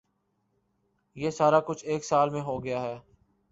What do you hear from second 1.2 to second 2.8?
سارا کچھ ایک سال میں ہو